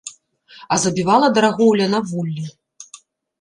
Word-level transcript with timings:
А 0.75 0.77
забівала 0.83 1.29
дарагоўля 1.35 1.91
на 1.93 1.99
вуллі. 2.13 2.47